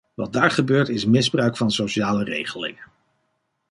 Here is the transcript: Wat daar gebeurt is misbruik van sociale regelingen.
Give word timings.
Wat 0.13 0.33
daar 0.33 0.51
gebeurt 0.51 0.89
is 0.89 1.05
misbruik 1.05 1.57
van 1.57 1.71
sociale 1.71 2.23
regelingen. 2.23 2.83